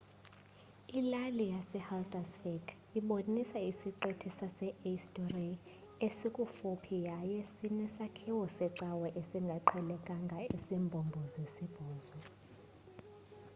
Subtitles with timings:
[0.99, 2.65] ilali yasehaldarsvik
[2.99, 5.51] ibonisa isiqithi sase-eysturiy
[6.07, 12.17] esikufuphi yaye sinesakhiwo secawa esingaqhelekanga esimbombo-sibhozo